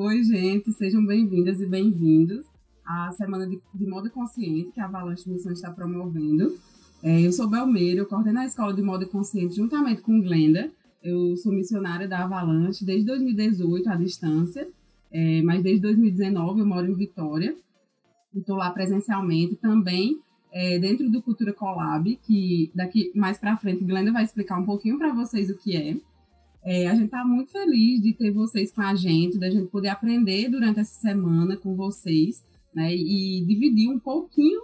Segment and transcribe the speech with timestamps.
[0.00, 2.46] Oi, gente, sejam bem-vindas e bem-vindos
[2.86, 6.56] à Semana de, de Moda Consciente que a Avalanche Missão está promovendo.
[7.02, 10.70] É, eu sou Belmeiro, eu coordeno a Escola de Moda Consciente juntamente com Glenda.
[11.02, 14.68] Eu sou missionária da Avalanche desde 2018, à distância,
[15.10, 17.56] é, mas desde 2019 eu moro em Vitória.
[18.32, 20.20] Estou lá presencialmente também
[20.52, 24.96] é, dentro do Cultura Collab, que daqui mais para frente Glenda vai explicar um pouquinho
[24.96, 25.96] para vocês o que é.
[26.70, 29.88] É a gente está muito feliz de ter vocês com a gente, da gente poder
[29.88, 32.44] aprender durante essa semana com vocês,
[32.74, 34.60] né, e dividir um pouquinho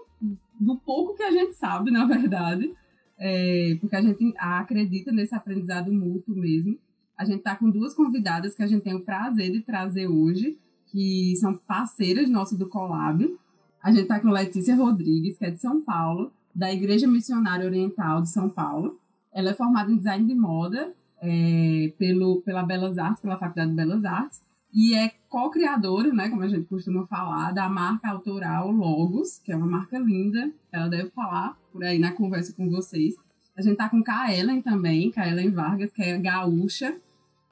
[0.61, 2.71] do pouco que a gente sabe, na verdade,
[3.19, 6.79] é, porque a gente acredita nesse aprendizado mútuo mesmo.
[7.17, 10.59] A gente está com duas convidadas que a gente tem o prazer de trazer hoje,
[10.89, 13.35] que são parceiras nossas do Collab.
[13.83, 18.21] A gente está com Letícia Rodrigues, que é de São Paulo, da Igreja Missionária Oriental
[18.21, 19.01] de São Paulo.
[19.33, 23.77] Ela é formada em design de moda é, pelo, pela Belas Artes, pela Faculdade de
[23.77, 24.43] Belas Artes,
[24.75, 29.57] e é co-criadora, né, como a gente costuma falar, da marca autoral Logos, que é
[29.57, 30.51] uma marca linda.
[30.73, 33.15] Ela deve falar por aí na conversa com vocês.
[33.57, 36.97] A gente tá com Kaelen também, Kaelen Vargas, que é gaúcha,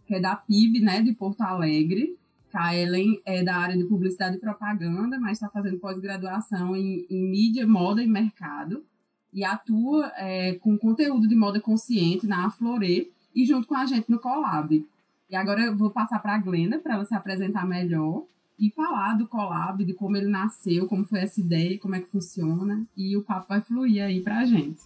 [0.05, 2.17] que é da PIB, né, de Porto Alegre.
[2.51, 7.65] Kaelen é da área de publicidade e propaganda, mas está fazendo pós-graduação em, em, mídia,
[7.65, 8.85] moda e mercado.
[9.33, 14.11] E atua é, com conteúdo de moda consciente na Aflore e junto com a gente
[14.11, 14.87] no Collab.
[15.31, 18.25] E agora eu vou passar para a Glenda para ela se apresentar melhor
[18.59, 22.11] e falar do Collab, de como ele nasceu, como foi essa ideia, como é que
[22.11, 22.87] funciona.
[22.97, 24.83] E o papo vai fluir aí para a gente.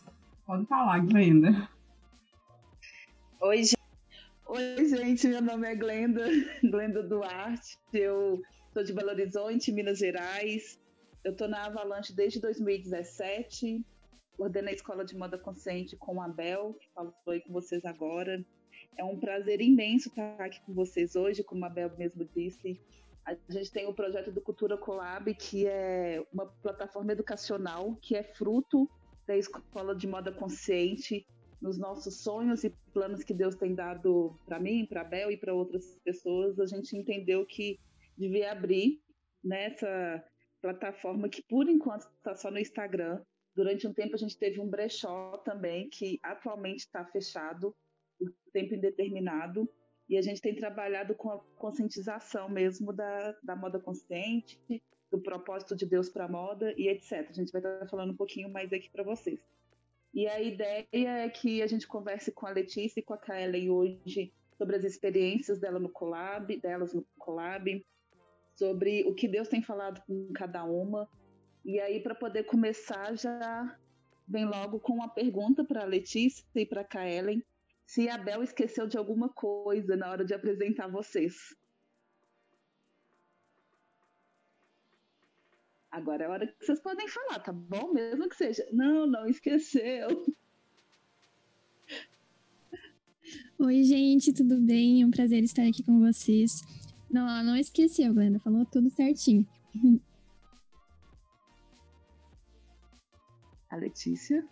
[0.46, 1.68] Pode falar, Glenda.
[3.40, 3.76] Oi, gente.
[4.46, 6.24] Oi, gente, meu nome é Glenda,
[6.62, 7.76] Glenda Duarte.
[7.92, 8.40] Eu
[8.72, 10.78] sou de Belo Horizonte, Minas Gerais.
[11.24, 13.84] Eu estou na Avalanche desde 2017.
[14.36, 18.44] Coordenei a Escola de Moda Consciente com a Bel, que falou aí com vocês agora.
[18.96, 22.80] É um prazer imenso estar aqui com vocês hoje, como a Bel mesmo disse.
[23.24, 28.22] A gente tem o projeto do Cultura Collab, que é uma plataforma educacional que é
[28.22, 28.88] fruto
[29.26, 31.26] da Escola de Moda Consciente,
[31.60, 35.36] nos nossos sonhos e planos que Deus tem dado para mim, para a Bel e
[35.36, 37.80] para outras pessoas, a gente entendeu que
[38.16, 39.00] devia abrir
[39.42, 40.22] nessa
[40.60, 43.20] plataforma que por enquanto está só no Instagram.
[43.56, 47.74] Durante um tempo a gente teve um brechó também que atualmente está fechado
[48.18, 49.66] por tempo indeterminado
[50.06, 54.60] e a gente tem trabalhado com a conscientização mesmo da, da moda consciente,
[55.10, 57.26] do propósito de Deus para a moda e etc.
[57.30, 59.40] A gente vai estar falando um pouquinho mais aqui para vocês.
[60.12, 63.70] E a ideia é que a gente converse com a Letícia e com a Kaelen
[63.70, 67.84] hoje sobre as experiências dela no collab, delas no collab,
[68.54, 71.08] sobre o que Deus tem falado com cada uma.
[71.66, 73.76] E aí para poder começar já
[74.28, 77.42] vem logo com uma pergunta para a Letícia e para a Kaelen,
[77.84, 81.56] se a Bel esqueceu de alguma coisa na hora de apresentar vocês.
[85.90, 87.92] Agora é a hora que vocês podem falar, tá bom?
[87.92, 88.64] Mesmo que seja.
[88.70, 90.06] Não, não esqueceu.
[93.58, 95.02] Oi, gente, tudo bem?
[95.02, 96.62] É um prazer estar aqui com vocês.
[97.10, 99.44] Não, ela não esqueceu, Glenda, falou tudo certinho.
[103.76, 104.42] A Letícia?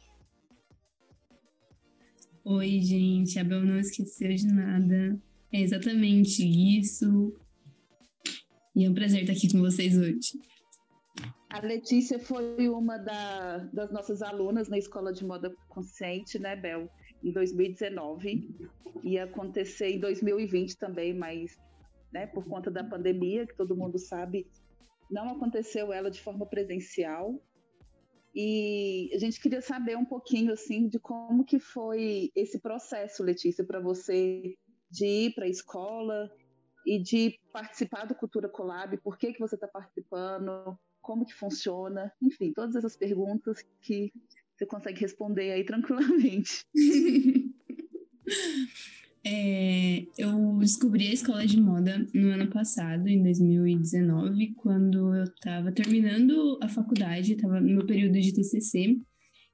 [2.45, 5.19] Oi, gente, a Bel não esqueceu de nada.
[5.51, 7.35] É exatamente isso.
[8.77, 10.39] E é um prazer estar aqui com vocês hoje.
[11.49, 16.91] A Letícia foi uma da, das nossas alunas na Escola de Moda Consciente, né, Bel?
[17.23, 18.55] Em 2019.
[19.03, 21.57] Ia acontecer em 2020 também, mas
[22.13, 24.47] né, por conta da pandemia, que todo mundo sabe,
[25.11, 27.41] não aconteceu ela de forma presencial.
[28.35, 33.65] E a gente queria saber um pouquinho assim de como que foi esse processo, Letícia,
[33.65, 34.57] para você
[34.91, 36.31] de ir para a escola
[36.85, 42.13] e de participar do Cultura Collab, por que, que você está participando, como que funciona,
[42.21, 44.13] enfim, todas essas perguntas que
[44.57, 46.67] você consegue responder aí tranquilamente.
[49.27, 55.73] É, eu descobri a escola de moda no ano passado, em 2019, quando eu estava
[55.73, 59.01] terminando a faculdade, estava no meu período de TCC,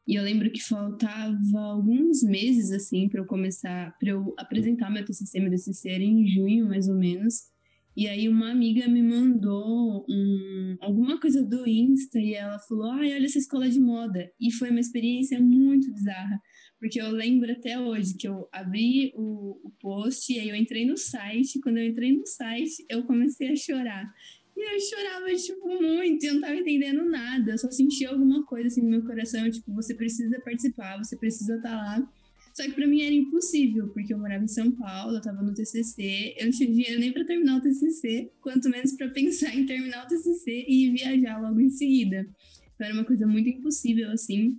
[0.08, 5.04] e eu lembro que faltava alguns meses assim para eu começar, para eu apresentar meu
[5.04, 7.48] TCC, meu TCC era em junho mais ou menos.
[7.96, 13.12] E aí uma amiga me mandou um, alguma coisa do Insta e ela falou: "Ai,
[13.12, 14.28] olha essa escola de moda".
[14.40, 16.40] E foi uma experiência muito bizarra,
[16.80, 20.86] porque eu lembro até hoje que eu abri o, o post e aí eu entrei
[20.86, 24.10] no site, quando eu entrei no site, eu comecei a chorar.
[24.56, 28.68] E eu chorava, tipo, muito, eu não tava entendendo nada, eu só sentia alguma coisa
[28.68, 32.12] assim no meu coração, tipo, você precisa participar, você precisa estar tá lá.
[32.54, 35.52] Só que para mim era impossível, porque eu morava em São Paulo, eu tava no
[35.52, 39.66] TCC, eu não tinha dinheiro nem para terminar o TCC, quanto menos para pensar em
[39.66, 42.26] terminar o TCC e viajar logo em seguida.
[42.74, 44.58] Então era uma coisa muito impossível assim.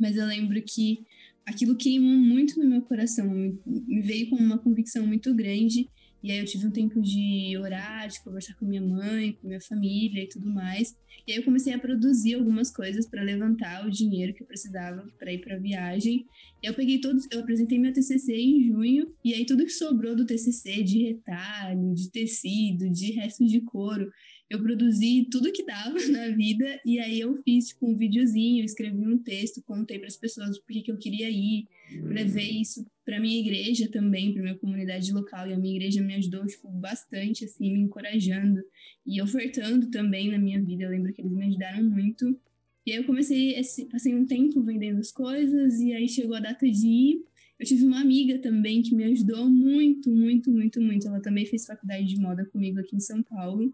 [0.00, 1.04] Mas eu lembro que
[1.50, 3.28] aquilo queimou muito no meu coração,
[3.66, 5.88] me veio com uma convicção muito grande
[6.22, 9.60] e aí eu tive um tempo de orar, de conversar com minha mãe, com minha
[9.60, 10.94] família e tudo mais.
[11.26, 15.02] E aí eu comecei a produzir algumas coisas para levantar o dinheiro que eu precisava
[15.18, 16.26] para ir para viagem.
[16.62, 20.14] E eu peguei todos, eu apresentei meu TCC em junho e aí tudo que sobrou
[20.14, 24.10] do TCC de retalho, de tecido, de resto de couro,
[24.50, 29.06] eu produzi tudo que dava na vida e aí eu fiz tipo um videozinho, escrevi
[29.06, 31.68] um texto, contei para as pessoas por que eu queria ir,
[32.02, 36.14] levei isso para minha igreja também, para minha comunidade local e a minha igreja me
[36.14, 38.60] ajudou tipo bastante assim, me encorajando
[39.06, 40.84] e ofertando também na minha vida.
[40.84, 42.36] Eu lembro que eles me ajudaram muito.
[42.84, 43.54] E aí eu comecei,
[43.90, 47.24] passei um tempo vendendo as coisas e aí chegou a data de ir
[47.60, 51.06] eu tive uma amiga também que me ajudou muito, muito, muito, muito.
[51.06, 53.70] Ela também fez faculdade de moda comigo aqui em São Paulo.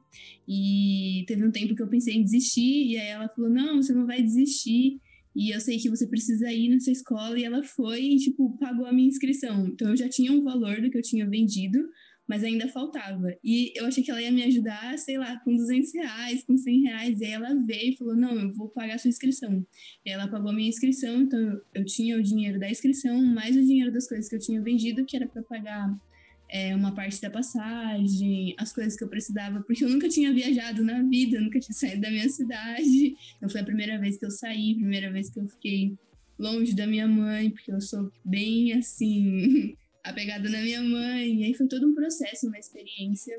[0.47, 3.93] E teve um tempo que eu pensei em desistir, e aí ela falou: Não, você
[3.95, 5.01] não vai desistir.
[5.37, 7.39] E eu sei que você precisa ir nessa escola.
[7.39, 9.69] E ela foi e, tipo, pagou a minha inscrição.
[9.69, 11.79] Então eu já tinha um valor do que eu tinha vendido,
[12.29, 13.35] mas ainda faltava.
[13.43, 16.83] E eu achei que ela ia me ajudar, sei lá, com 200 reais, com 100
[16.83, 17.21] reais.
[17.21, 19.65] E aí ela veio e falou: Não, eu vou pagar a sua inscrição.
[20.05, 23.65] E ela pagou a minha inscrição, então eu tinha o dinheiro da inscrição, mais o
[23.65, 25.97] dinheiro das coisas que eu tinha vendido, que era para pagar
[26.49, 30.85] é, uma parte da passagem, as coisas que eu precisava, porque eu nunca tinha viajado
[30.85, 33.17] na vida, nunca tinha saído da minha cidade.
[33.37, 35.97] Então foi a primeira vez que eu saí, primeira vez que eu fiquei
[36.39, 39.77] longe da minha mãe, porque eu sou bem assim.
[40.09, 41.41] apegada na minha mãe.
[41.41, 43.37] E aí foi todo um processo, uma experiência.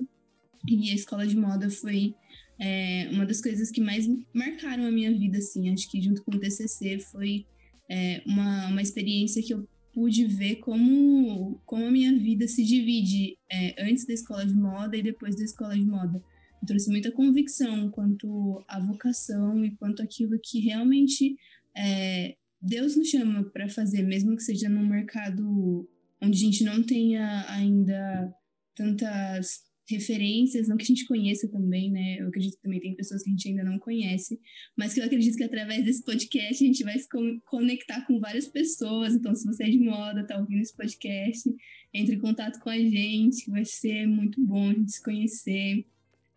[0.67, 2.13] E a escola de moda foi
[2.59, 5.71] é, uma das coisas que mais marcaram a minha vida, assim.
[5.71, 7.45] Acho que junto com o TCC foi
[7.89, 13.35] é, uma, uma experiência que eu pude ver como, como a minha vida se divide
[13.51, 16.21] é, antes da escola de moda e depois da escola de moda.
[16.61, 21.35] Eu trouxe muita convicção quanto à vocação e quanto aquilo que realmente
[21.75, 25.87] é, Deus nos chama para fazer, mesmo que seja num mercado
[26.21, 28.33] onde a gente não tenha ainda
[28.75, 32.17] tantas referências, não que a gente conheça também, né?
[32.19, 34.37] Eu acredito que também tem pessoas que a gente ainda não conhece,
[34.75, 37.07] mas que eu acredito que através desse podcast a gente vai se
[37.45, 39.15] conectar com várias pessoas.
[39.15, 41.49] Então, se você é de moda, tá ouvindo esse podcast,
[41.93, 45.85] entre em contato com a gente, que vai ser muito bom a gente se conhecer.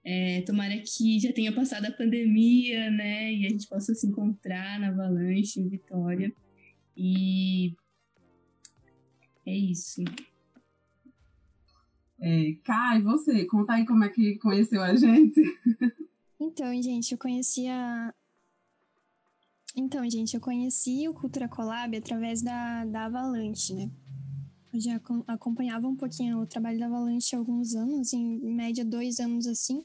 [0.03, 3.35] É, tomara que já tenha passado a pandemia, né?
[3.35, 6.33] E a gente possa se encontrar na Avalanche, em Vitória.
[6.97, 7.75] E
[9.51, 10.03] é isso.
[12.21, 15.41] É, Kai, você, conta aí como é que conheceu a gente.
[16.39, 18.15] Então, gente, eu conhecia.
[19.77, 23.91] Então, gente, eu conheci o Cultura Collab através da, da Avalanche, né?
[24.73, 29.19] Eu já acompanhava um pouquinho o trabalho da Avalanche há alguns anos, em média dois
[29.19, 29.85] anos assim,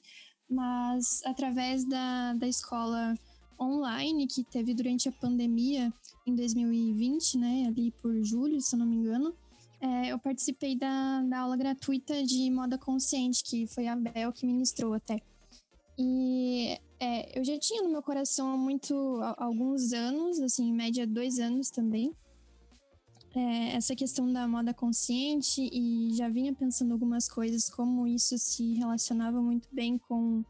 [0.50, 3.16] mas através da, da escola
[3.60, 5.92] online que teve durante a pandemia
[6.26, 9.36] em 2020, né, ali por julho, se eu não me engano,
[9.82, 14.46] é, eu participei da, da aula gratuita de moda consciente, que foi a Bel que
[14.46, 15.22] ministrou até.
[15.98, 20.74] E é, eu já tinha no meu coração há muito, há alguns anos, assim, em
[20.74, 22.14] média dois anos também,
[23.36, 28.74] é, essa questão da moda consciente e já vinha pensando algumas coisas, como isso se
[28.76, 30.44] relacionava muito bem com,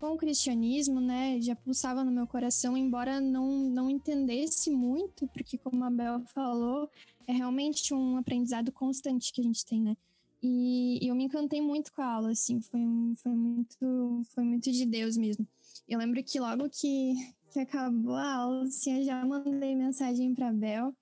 [0.00, 1.38] com o cristianismo, né?
[1.40, 6.88] Já pulsava no meu coração, embora não, não entendesse muito, porque como a Bel falou,
[7.26, 9.96] é realmente um aprendizado constante que a gente tem, né?
[10.42, 12.80] E, e eu me encantei muito com a aula, assim, foi,
[13.16, 15.46] foi, muito, foi muito de Deus mesmo.
[15.88, 17.14] Eu lembro que logo que,
[17.50, 20.94] que acabou a aula, assim, eu já mandei mensagem para Bel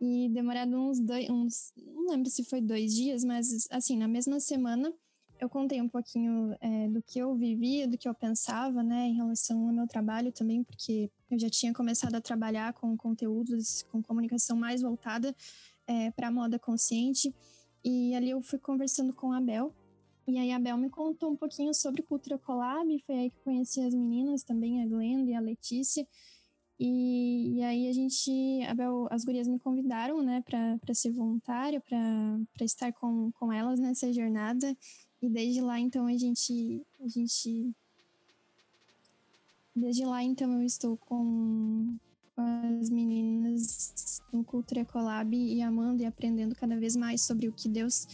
[0.00, 4.40] e demorado uns dois, uns, não lembro se foi dois dias, mas assim, na mesma
[4.40, 4.92] semana
[5.42, 9.14] eu contei um pouquinho é, do que eu vivia, do que eu pensava, né, em
[9.14, 14.00] relação ao meu trabalho também, porque eu já tinha começado a trabalhar com conteúdos, com
[14.00, 15.34] comunicação mais voltada
[15.84, 17.34] é, para a moda consciente.
[17.84, 19.74] E ali eu fui conversando com a Bel.
[20.28, 23.42] E aí a Bel me contou um pouquinho sobre Cultura Collab, foi aí que eu
[23.42, 26.06] conheci as meninas também, a Glenda e a Letícia.
[26.78, 31.80] E, e, aí a gente, a Bel, as gurias me convidaram, né, para ser voluntária,
[31.80, 34.76] para estar com, com elas nessa jornada.
[35.22, 37.72] E desde lá, então, a gente, a gente...
[39.74, 41.96] Desde lá, então, eu estou com,
[42.36, 47.68] as meninas no Cultura Collab e amando e aprendendo cada vez mais sobre o que
[47.68, 48.06] Deus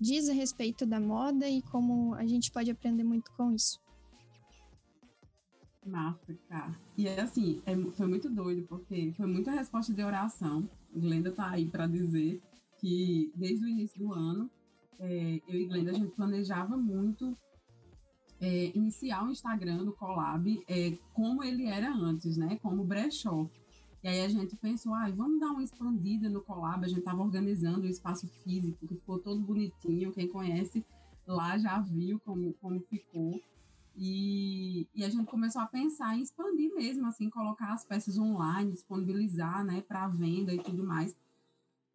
[0.00, 3.80] diz a respeito da moda e como a gente pode aprender muito com isso.
[5.86, 6.76] Massa, cara.
[6.96, 10.68] E assim, é, foi muito doido, porque foi muita resposta de oração.
[10.92, 12.42] Glenda tá aí para dizer
[12.78, 14.50] que desde o início do ano,
[14.98, 17.36] é, eu e Glenda, a gente planejava muito
[18.40, 22.58] é, iniciar o Instagram do Collab é, como ele era antes, né?
[22.62, 23.48] Como brechó.
[24.02, 26.84] E aí a gente pensou, ah, vamos dar uma expandida no Collab.
[26.84, 30.12] A gente estava organizando o espaço físico, que ficou todo bonitinho.
[30.12, 30.84] Quem conhece
[31.26, 33.40] lá já viu como, como ficou.
[33.96, 38.72] E, e a gente começou a pensar em expandir mesmo, assim, colocar as peças online,
[38.72, 41.16] disponibilizar, né, para venda e tudo mais.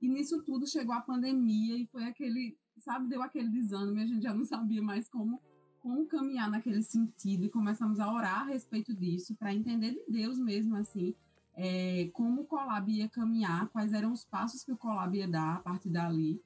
[0.01, 4.07] E nisso tudo chegou a pandemia e foi aquele, sabe, deu aquele desânimo e a
[4.07, 5.41] gente já não sabia mais como
[5.79, 10.37] como caminhar naquele sentido e começamos a orar a respeito disso para entender de Deus
[10.37, 11.15] mesmo assim
[11.55, 15.57] é, como o Colab ia caminhar, quais eram os passos que o Colab ia dar
[15.57, 16.41] a partir dali.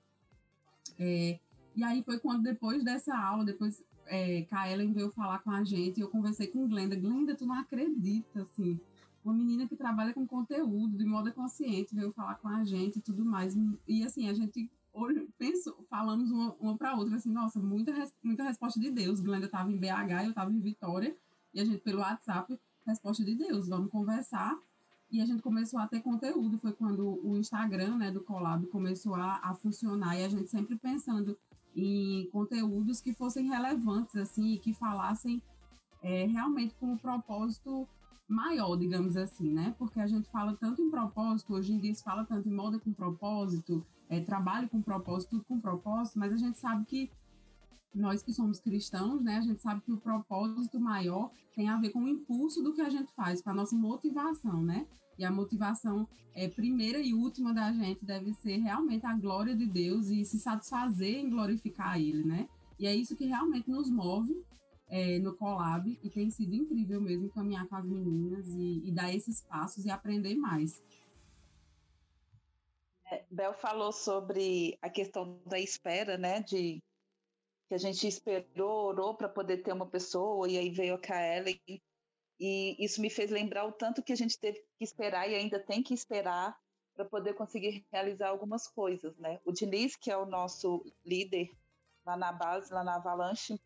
[0.97, 1.39] É,
[1.75, 5.97] e aí foi quando depois dessa aula, depois é, Kaelen veio falar com a gente
[5.97, 6.95] e eu conversei com Glenda.
[6.95, 8.79] Glenda, tu não acredita, assim,
[9.23, 13.01] uma menina que trabalha com conteúdo de moda consciente veio falar com a gente e
[13.01, 13.55] tudo mais.
[13.87, 14.69] E assim, a gente
[15.37, 17.91] penso, falamos uma, uma para outra assim, nossa, muita,
[18.23, 19.19] muita resposta de Deus.
[19.19, 21.15] Glenda estava em BH, eu estava em Vitória,
[21.53, 24.57] e a gente pelo WhatsApp, resposta de Deus, vamos conversar.
[25.11, 29.15] E a gente começou a ter conteúdo, foi quando o Instagram, né, do Colab começou
[29.15, 31.37] a, a funcionar, e a gente sempre pensando
[31.75, 35.41] em conteúdos que fossem relevantes, assim, que falassem
[36.01, 37.87] é, realmente com um propósito
[38.27, 39.75] maior, digamos assim, né?
[39.77, 42.79] Porque a gente fala tanto em propósito, hoje em dia se fala tanto em moda
[42.79, 47.11] com propósito, é, trabalho com propósito, tudo com propósito, mas a gente sabe que
[47.93, 51.91] nós que somos cristãos, né, a gente sabe que o propósito maior tem a ver
[51.91, 54.85] com o impulso do que a gente faz, com a nossa motivação, né?
[55.17, 59.65] E a motivação é, primeira e última da gente deve ser realmente a glória de
[59.65, 62.49] Deus e se satisfazer em glorificar Ele, né?
[62.77, 64.35] E é isso que realmente nos move
[64.89, 69.13] é, no Collab e tem sido incrível mesmo caminhar com as meninas e, e dar
[69.13, 70.83] esses passos e aprender mais.
[73.11, 76.41] É, Bel falou sobre a questão da espera, né?
[76.41, 76.81] De
[77.67, 81.59] que a gente esperou, orou para poder ter uma pessoa e aí veio a Kaellen
[82.39, 85.59] e isso me fez lembrar o tanto que a gente teve que esperar e ainda
[85.59, 86.55] tem que esperar
[86.93, 89.39] para poder conseguir realizar algumas coisas, né?
[89.45, 91.49] O Diniz, que é o nosso líder
[92.05, 93.59] lá na base, lá na Avalanche,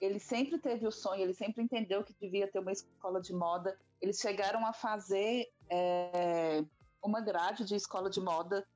[0.00, 3.78] ele sempre teve o sonho, ele sempre entendeu que devia ter uma escola de moda.
[4.00, 6.64] Eles chegaram a fazer é,
[7.04, 8.66] uma grade de escola de moda,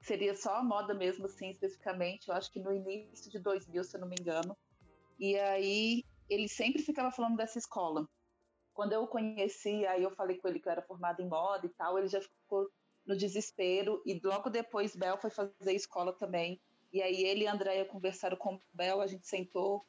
[0.00, 3.96] seria só a moda mesmo, assim, especificamente, eu acho que no início de 2000, se
[3.96, 4.56] eu não me engano.
[5.18, 8.08] E aí ele sempre ficava falando dessa escola.
[8.72, 11.66] Quando eu o conheci, aí eu falei com ele que eu era formada em moda
[11.66, 12.68] e tal, ele já ficou
[13.06, 16.60] no desespero e logo depois Bel foi fazer escola também.
[16.92, 19.84] E aí ele e a Andrea conversaram com Bel, a gente sentou,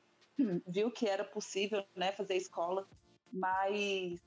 [0.67, 2.87] viu que era possível, né, fazer escola,
[3.31, 4.19] mas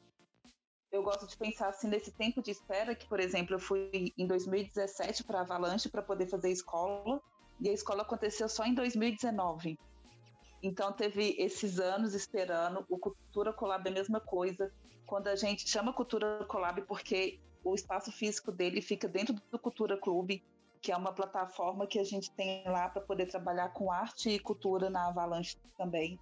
[0.90, 4.26] eu gosto de pensar assim nesse tempo de espera que, por exemplo, eu fui em
[4.26, 7.20] 2017 para Avalanche para poder fazer escola
[7.60, 9.78] e a escola aconteceu só em 2019.
[10.62, 14.72] Então teve esses anos esperando o Cultura Collab é a mesma coisa.
[15.06, 19.96] Quando a gente chama Cultura Collab porque o espaço físico dele fica dentro do Cultura
[19.96, 20.42] Clube,
[20.80, 24.38] que é uma plataforma que a gente tem lá para poder trabalhar com arte e
[24.38, 26.18] cultura na Avalanche também.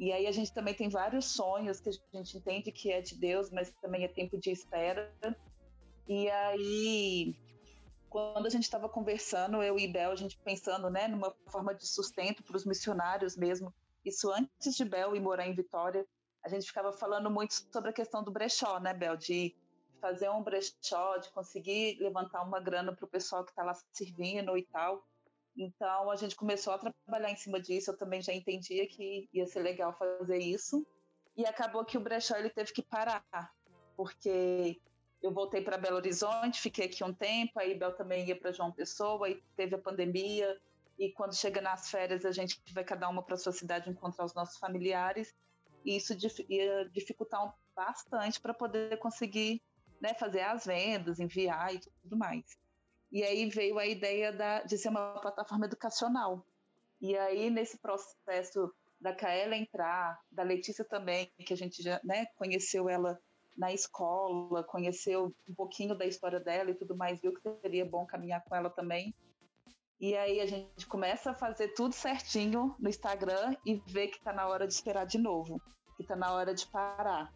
[0.00, 3.14] E aí a gente também tem vários sonhos que a gente entende que é de
[3.14, 5.14] Deus, mas também é tempo de espera.
[6.08, 7.36] E aí,
[8.08, 11.86] quando a gente estava conversando, eu e Bel, a gente pensando né, numa forma de
[11.86, 16.06] sustento para os missionários mesmo, isso antes de Bel ir morar em Vitória,
[16.42, 19.18] a gente ficava falando muito sobre a questão do brechó, né, Bel?
[19.18, 19.54] De
[20.00, 24.56] fazer um brechó, de conseguir levantar uma grana para o pessoal que está lá servindo
[24.56, 25.06] e tal.
[25.62, 27.90] Então a gente começou a trabalhar em cima disso.
[27.90, 30.86] Eu também já entendia que ia ser legal fazer isso.
[31.36, 33.22] E acabou que o brechó ele teve que parar,
[33.96, 34.80] porque
[35.22, 38.72] eu voltei para Belo Horizonte, fiquei aqui um tempo, aí Bel também ia para João
[38.72, 40.58] Pessoa, aí teve a pandemia,
[40.98, 44.34] e quando chega nas férias a gente vai cada uma para sua cidade encontrar os
[44.34, 45.34] nossos familiares,
[45.84, 46.14] e isso
[46.48, 49.62] ia dificultar bastante para poder conseguir
[50.00, 52.58] né, fazer as vendas, enviar e tudo mais.
[53.10, 56.44] E aí veio a ideia da, de ser uma plataforma educacional.
[57.00, 62.26] E aí, nesse processo da Kaela entrar, da Letícia também, que a gente já né,
[62.36, 63.18] conheceu ela
[63.56, 68.06] na escola, conheceu um pouquinho da história dela e tudo mais, viu que seria bom
[68.06, 69.14] caminhar com ela também.
[70.00, 74.32] E aí a gente começa a fazer tudo certinho no Instagram e vê que está
[74.32, 75.60] na hora de esperar de novo,
[75.96, 77.30] que está na hora de parar.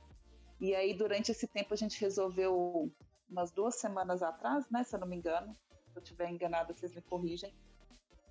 [0.58, 2.90] E aí, durante esse tempo, a gente resolveu,
[3.34, 5.54] umas duas semanas atrás, né, se eu não me engano,
[5.88, 7.52] se eu estiver enganada, vocês me corrigem.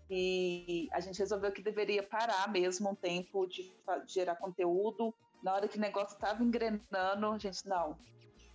[0.09, 3.63] E a gente resolveu que deveria parar mesmo um tempo de,
[4.05, 5.13] de gerar conteúdo.
[5.41, 7.97] Na hora que o negócio estava engrenando, a gente, não,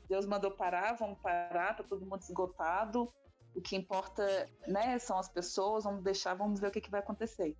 [0.08, 3.12] Deus mandou parar, vamos parar, tá todo mundo esgotado.
[3.54, 7.00] o que importa, né, são as pessoas, vamos deixar, vamos ver o que, que vai
[7.00, 7.56] acontecer.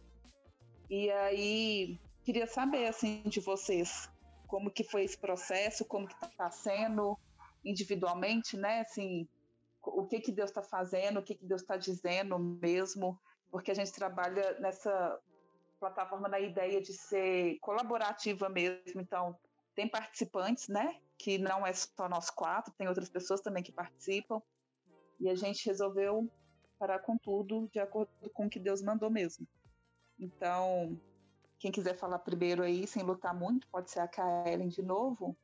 [0.89, 4.09] E aí, queria saber, assim, de vocês,
[4.47, 7.19] como que foi esse processo, como que está sendo
[7.65, 9.29] individualmente, né, assim,
[9.83, 13.19] o que que Deus está fazendo, o que que Deus está dizendo mesmo,
[13.51, 15.19] porque a gente trabalha nessa
[15.81, 19.39] plataforma na ideia de ser colaborativa mesmo, então
[19.75, 24.43] tem participantes, né, que não é só nós quatro, tem outras pessoas também que participam,
[25.21, 26.31] e a gente resolveu
[26.79, 29.47] parar com tudo de acordo com o que Deus mandou mesmo.
[30.19, 30.99] Então,
[31.59, 35.37] quem quiser falar primeiro aí, sem lutar muito, pode ser a Kaelen de novo.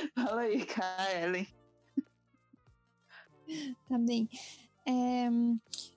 [0.14, 1.46] Fala aí, Kaelen.
[3.88, 4.28] Tá bem.
[4.86, 5.28] É,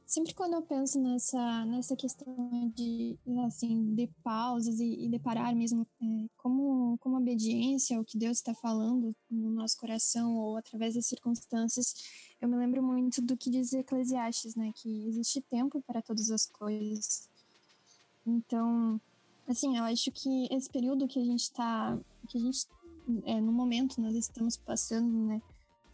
[0.06, 5.56] sempre quando eu penso nessa, nessa questão de, assim, de pausas e, e de parar
[5.56, 6.06] mesmo, é,
[6.38, 11.96] como, como obediência ao que Deus está falando no nosso coração ou através das circunstâncias,
[12.42, 14.72] eu me lembro muito do que diz Eclesiastes, né?
[14.76, 17.30] Que existe tempo para todas as coisas.
[18.26, 19.00] Então,
[19.48, 22.68] assim, eu acho que esse período que a gente está, que a gente,
[23.26, 25.42] é, no momento nós estamos passando, né?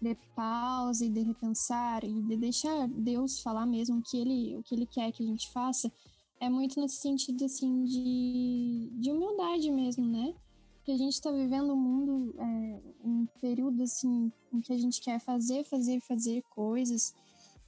[0.01, 4.63] De pausa e de repensar e de deixar Deus falar mesmo o que ele, o
[4.63, 5.91] que ele quer que a gente faça,
[6.39, 10.33] é muito nesse sentido, assim, de, de humildade mesmo, né?
[10.89, 14.99] que a gente está vivendo um mundo, é, um período assim, em que a gente
[15.01, 17.13] quer fazer, fazer, fazer coisas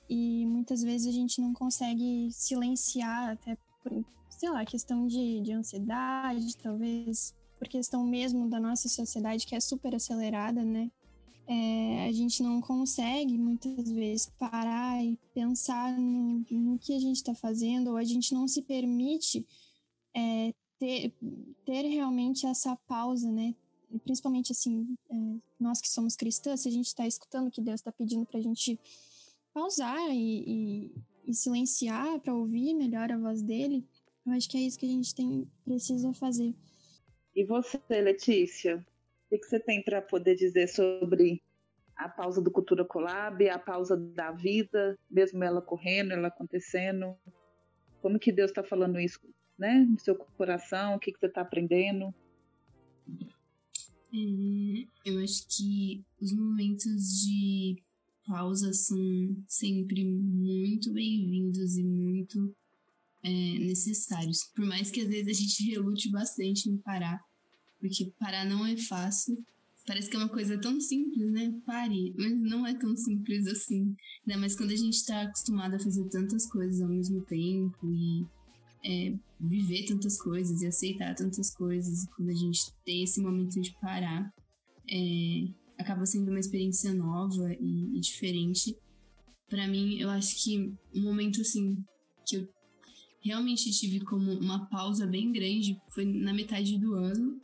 [0.09, 5.51] e muitas vezes a gente não consegue silenciar, até por, sei lá, questão de, de
[5.51, 10.89] ansiedade, talvez por questão mesmo da nossa sociedade que é super acelerada, né?
[11.45, 17.17] É, a gente não consegue muitas vezes parar e pensar no, no que a gente
[17.17, 19.45] está fazendo, ou a gente não se permite
[20.11, 21.13] é, ter,
[21.63, 23.53] ter realmente essa pausa, né?
[23.91, 25.15] E principalmente assim, é,
[25.59, 28.39] nós que somos cristãs, se a gente está escutando o que Deus está pedindo para
[28.39, 28.79] a gente
[29.53, 30.91] pausar e, e,
[31.27, 33.85] e silenciar para ouvir melhor a voz dele,
[34.25, 36.55] eu acho que é isso que a gente tem precisa fazer.
[37.35, 38.85] E você, Letícia,
[39.31, 41.41] o que você tem para poder dizer sobre
[41.95, 47.15] a pausa do Cultura Collab, a pausa da vida, mesmo ela correndo, ela acontecendo?
[48.01, 49.19] Como que Deus está falando isso
[49.57, 52.13] né, no seu coração, o que, que você está aprendendo?
[54.13, 57.81] É, eu acho que os momentos de
[58.25, 58.97] pausa são
[59.47, 62.55] sempre muito bem-vindos e muito
[63.23, 64.39] é, necessários.
[64.55, 67.19] Por mais que às vezes a gente relute bastante em parar,
[67.79, 69.37] porque parar não é fácil.
[69.85, 71.51] Parece que é uma coisa tão simples, né?
[71.65, 73.95] Pare, mas não é tão simples assim.
[74.25, 78.23] Mais quando a gente está acostumado a fazer tantas coisas ao mesmo tempo e
[78.85, 82.05] é, viver tantas coisas e aceitar tantas coisas.
[82.15, 84.31] Quando a gente tem esse momento de parar,
[84.89, 85.47] é,
[85.79, 88.75] acaba sendo uma experiência nova e, e diferente.
[89.49, 91.83] Para mim, eu acho que um momento assim
[92.25, 92.47] que eu
[93.21, 97.39] realmente tive como uma pausa bem grande foi na metade do ano.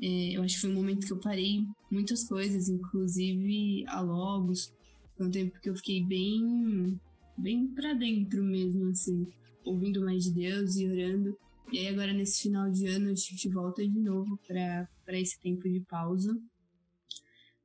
[0.00, 4.72] É, eu acho que foi um momento que eu parei muitas coisas, inclusive a Logos.
[5.16, 7.00] Foi um tempo que eu fiquei bem,
[7.36, 9.26] bem para dentro mesmo, assim
[9.68, 11.36] ouvindo mais de Deus e orando.
[11.70, 15.68] E aí agora nesse final de ano a gente volta de novo para esse tempo
[15.68, 16.38] de pausa.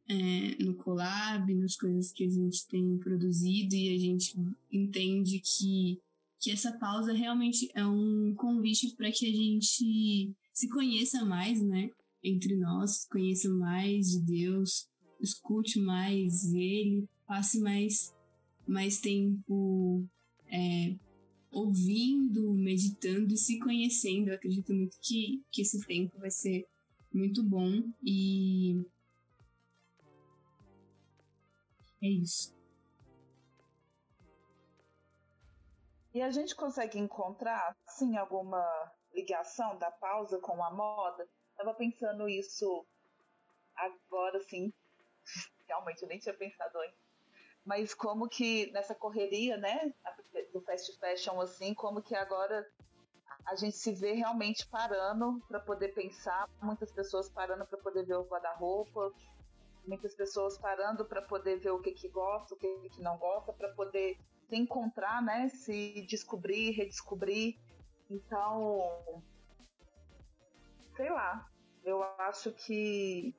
[0.10, 4.36] É, no collab, nas coisas que a gente tem produzido e a gente
[4.70, 5.98] entende que,
[6.44, 11.90] que essa pausa realmente é um convite para que a gente se conheça mais, né?
[12.22, 14.90] Entre nós, conheça mais de Deus,
[15.22, 18.14] escute mais Ele, passe mais,
[18.68, 20.06] mais tempo
[20.48, 20.94] é,
[21.50, 24.28] ouvindo, meditando e se conhecendo.
[24.28, 26.68] Eu acredito muito que, que esse tempo vai ser
[27.14, 28.82] muito bom e.
[32.02, 32.54] É isso.
[36.14, 38.64] E a gente consegue encontrar, sim, alguma
[39.14, 41.28] ligação da pausa com a moda?
[41.56, 42.86] Tava pensando isso
[43.76, 44.72] agora, sim.
[45.68, 47.04] Realmente, eu nem tinha pensado antes
[47.66, 49.94] mas como que nessa correria, né,
[50.52, 52.68] do fast fashion assim, como que agora
[53.46, 58.16] a gente se vê realmente parando para poder pensar, muitas pessoas parando para poder ver
[58.16, 59.12] o guarda-roupa,
[59.86, 63.54] muitas pessoas parando para poder ver o que que gosta, o que que não gosta,
[63.54, 64.18] para poder
[64.54, 67.58] se encontrar, né, se descobrir, redescobrir.
[68.08, 69.24] Então,
[70.96, 71.50] sei lá,
[71.84, 73.36] eu acho que,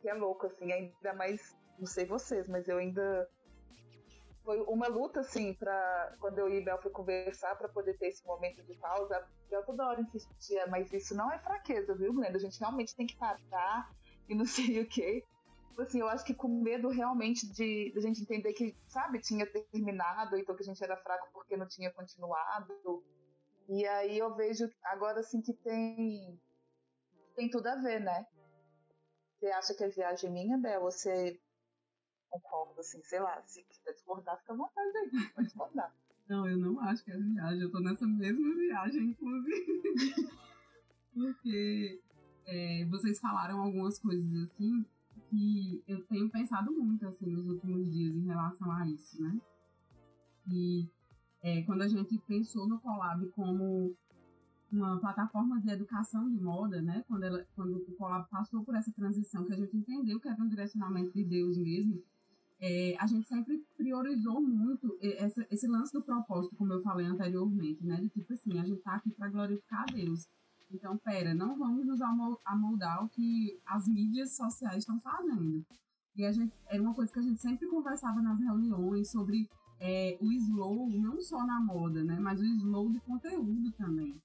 [0.00, 3.28] que é louco assim, ainda mais não sei vocês, mas eu ainda
[4.42, 8.24] foi uma luta assim para quando eu e Bel fui conversar para poder ter esse
[8.24, 9.26] momento de pausa.
[9.50, 12.38] Bel toda hora insistia, mas isso não é fraqueza, viu, Glenda?
[12.38, 13.90] A gente realmente tem que parar
[14.26, 15.22] e não sei o quê.
[15.74, 19.18] Tipo assim, eu acho que com medo realmente de, de a gente entender que, sabe,
[19.18, 22.72] tinha terminado, então que a gente era fraco porque não tinha continuado.
[23.68, 26.40] E aí eu vejo agora assim que tem
[27.34, 28.24] tem tudo a ver, né?
[29.32, 30.82] Você acha que é viagem minha, Bel?
[30.82, 31.40] Você
[32.30, 35.92] concorda, assim, sei lá, se quiser discordar, fica à vontade aí, pode discordar.
[36.28, 40.30] Não, eu não acho que é viagem, eu tô nessa mesma viagem, inclusive.
[41.12, 42.00] Porque
[42.46, 44.86] é, vocês falaram algumas coisas assim
[45.34, 49.40] que eu tenho pensado muito assim nos últimos dias em relação a isso, né?
[50.46, 50.88] E
[51.42, 53.94] é, quando a gente pensou no Collab como
[54.70, 57.04] uma plataforma de educação de moda, né?
[57.08, 60.42] Quando, ela, quando o Collab passou por essa transição, que a gente entendeu que era
[60.42, 62.02] um direcionamento de Deus mesmo,
[62.60, 67.84] é, a gente sempre priorizou muito essa, esse lance do propósito, como eu falei anteriormente,
[67.84, 67.96] né?
[68.00, 70.28] De tipo assim, a gente tá aqui para glorificar Deus.
[70.74, 72.00] Então, pera, não vamos nos
[72.44, 75.64] amoldar o que as mídias sociais estão fazendo.
[76.16, 80.18] E a gente, era uma coisa que a gente sempre conversava nas reuniões sobre é,
[80.20, 82.18] o slow, não só na moda, né?
[82.18, 84.20] Mas o slow de conteúdo também.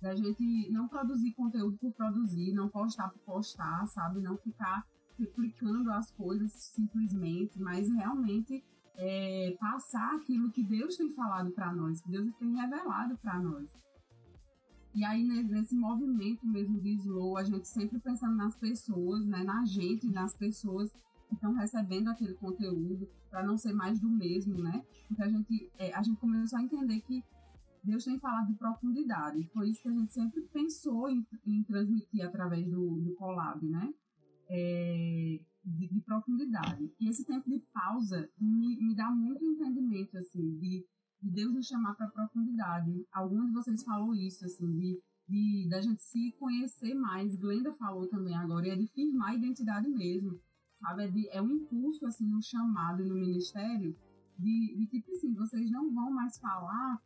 [0.00, 4.20] Da gente não produzir conteúdo por produzir, não postar por postar, sabe?
[4.20, 4.86] Não ficar
[5.18, 8.64] replicando as coisas simplesmente, mas realmente
[8.96, 13.68] é, passar aquilo que Deus tem falado para nós, que Deus tem revelado para nós.
[14.98, 19.44] E aí, nesse movimento mesmo de slow, a gente sempre pensando nas pessoas, né?
[19.44, 20.90] Na gente, nas pessoas
[21.28, 24.84] que estão recebendo aquele conteúdo, para não ser mais do mesmo, né?
[25.06, 27.22] Porque a gente, é, a gente começou a entender que
[27.84, 29.48] Deus tem falado de profundidade.
[29.52, 33.94] Foi isso que a gente sempre pensou em, em transmitir através do, do collab, né?
[34.50, 36.92] É, de, de, profundidade.
[36.98, 40.84] E esse tempo de pausa me, me dá muito entendimento, assim, de,
[41.22, 43.06] de Deus nos chamar para profundidade.
[43.12, 47.36] Algum de vocês falou isso, assim, de, de da gente se conhecer mais.
[47.36, 50.40] Glenda falou também agora, e é de firmar a identidade mesmo,
[50.80, 51.04] sabe?
[51.04, 53.96] É, de, é um impulso, assim, no chamado e no ministério,
[54.38, 57.02] de, de tipo assim, vocês não vão mais falar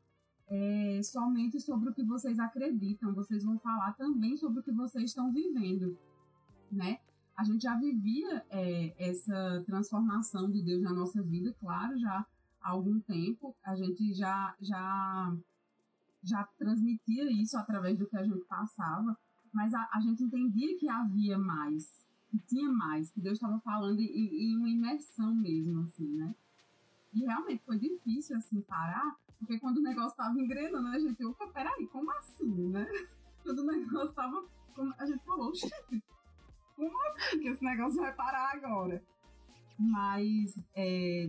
[0.48, 5.05] é, somente sobre o que vocês acreditam, vocês vão falar também sobre o que vocês
[5.05, 5.98] estão vivendo,
[6.70, 6.98] né?
[7.35, 12.27] A gente já vivia é, essa transformação de Deus na nossa vida, claro, já
[12.62, 13.55] há algum tempo.
[13.64, 15.35] A gente já, já,
[16.22, 19.16] já transmitia isso através do que a gente passava,
[19.53, 24.01] mas a, a gente entendia que havia mais, que tinha mais, que Deus estava falando
[24.01, 26.35] em, em uma imersão mesmo, assim, né?
[27.12, 31.46] E realmente foi difícil, assim, parar, porque quando o negócio estava engrenando, a gente, opa,
[31.48, 32.87] peraí, como assim, né?
[33.42, 34.44] Quando o negócio estava,
[34.98, 35.53] a gente falou,
[36.77, 39.03] como assim que esse negócio vai parar agora?
[39.77, 41.29] Mas é,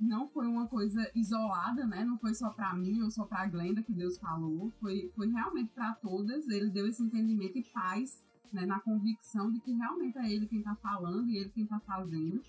[0.00, 2.04] não foi uma coisa isolada, né?
[2.04, 4.70] Não foi só para mim ou só para Glenda que Deus falou.
[4.80, 6.46] Foi, foi realmente para todas.
[6.48, 8.64] Ele deu esse entendimento e paz, né?
[8.64, 12.42] Na convicção de que realmente é Ele quem está falando e Ele quem está fazendo.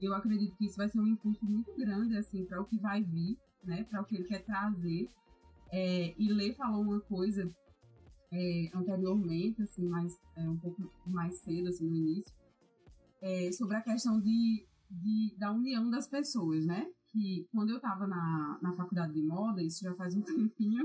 [0.00, 3.02] Eu acredito que isso vai ser um impulso muito grande, assim, para o que vai
[3.02, 3.84] vir, né?
[3.84, 5.08] Para o que Ele quer trazer.
[5.72, 7.50] É, e Lê falou uma coisa
[8.32, 12.32] é, anteriormente, assim, mais, é, um pouco mais cedo, assim, no início,
[13.20, 16.86] é, sobre a questão de, de, da união das pessoas, né?
[17.08, 20.84] Que quando eu estava na, na faculdade de moda, isso já faz um tempinho,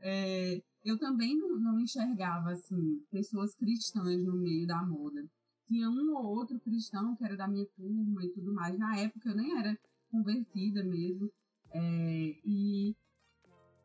[0.00, 5.24] é, eu também não, não, enxergava, assim, pessoas cristãs no meio da moda.
[5.66, 8.78] Tinha um ou outro cristão que era da minha turma e tudo mais.
[8.78, 9.78] Na época eu nem era
[10.10, 11.30] convertida mesmo.
[11.70, 12.96] É, e,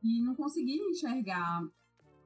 [0.01, 1.61] e não conseguia enxergar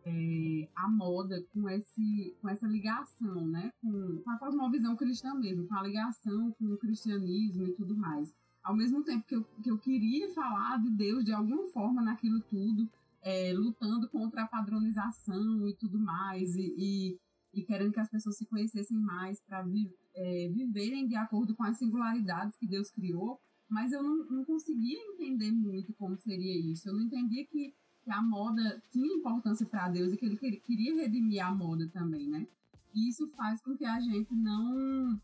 [0.07, 3.71] é, a moda com, esse, com essa ligação, né?
[3.81, 8.33] Com, com a cosmovisão cristã mesmo, com a ligação com o cristianismo e tudo mais.
[8.63, 12.39] Ao mesmo tempo que eu, que eu queria falar de Deus de alguma forma naquilo
[12.41, 12.89] tudo,
[13.21, 17.19] é, lutando contra a padronização e tudo mais, e, e,
[17.53, 21.63] e querendo que as pessoas se conhecessem mais para vi, é, viverem de acordo com
[21.63, 23.39] as singularidades que Deus criou,
[23.69, 26.87] mas eu não, não conseguia entender muito como seria isso.
[26.87, 27.73] Eu não entendia que
[28.07, 32.29] que a moda tinha importância para Deus e que ele queria redimir a moda também,
[32.29, 32.47] né?
[32.95, 35.19] E isso faz com que a gente não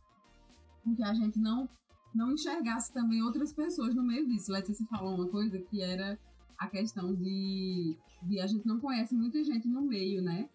[0.83, 1.69] com que a gente não
[2.13, 4.51] não enxergasse também outras pessoas no meio disso.
[4.51, 6.19] Letícia falou uma coisa que era
[6.57, 10.49] a questão de, de a gente não conhece muita gente no meio, né?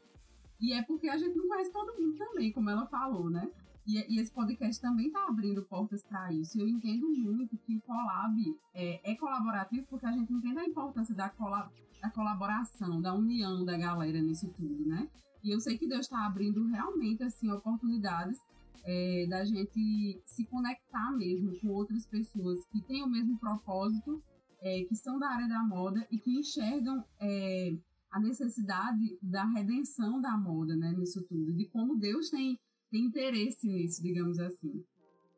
[0.61, 3.51] E é porque a gente não conhece todo mundo também, como ela falou, né?
[3.89, 6.61] E, e esse podcast também está abrindo portas para isso.
[6.61, 8.37] Eu entendo muito que o collab
[8.75, 11.73] é, é, colaborativo porque a gente entende a importância da, colab,
[12.03, 15.09] da colaboração, da união da galera nisso tudo, né?
[15.43, 18.39] E eu sei que Deus está abrindo realmente assim oportunidades
[18.85, 24.23] é, da gente se conectar mesmo com outras pessoas que têm o mesmo propósito,
[24.61, 27.75] é, que são da área da moda e que enxergam é,
[28.11, 32.59] a necessidade da redenção da moda, né, nisso tudo, de como Deus tem
[32.97, 34.85] interesse nisso, digamos assim.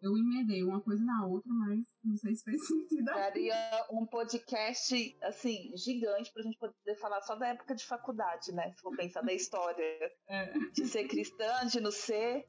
[0.03, 3.05] eu emendei uma coisa na outra, mas não sei se fez sentido.
[3.05, 3.55] Daria
[3.93, 8.73] um podcast, assim, gigante pra gente poder falar só da época de faculdade, né?
[8.73, 9.85] Se for pensar na história
[10.29, 10.53] é.
[10.73, 12.47] de ser cristã, de não ser.